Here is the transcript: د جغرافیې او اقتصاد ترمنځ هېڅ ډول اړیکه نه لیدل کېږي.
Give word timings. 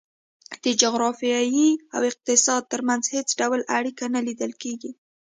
د 0.63 0.65
جغرافیې 0.81 1.69
او 1.95 2.01
اقتصاد 2.11 2.61
ترمنځ 2.71 3.03
هېڅ 3.15 3.27
ډول 3.39 3.59
اړیکه 3.77 4.05
نه 4.15 4.21
لیدل 4.27 4.51
کېږي. 4.61 4.91